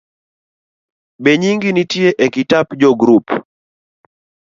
Benyingi 1.23 1.69
nitie 1.73 2.09
e 2.25 2.27
kitap 2.33 2.67
jo 2.81 2.91
grup? 3.01 3.27